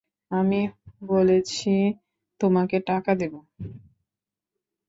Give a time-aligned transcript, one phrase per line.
[0.31, 0.61] আমি
[1.03, 1.73] বলেছি
[2.41, 3.33] তোমাকে টাকা দেব।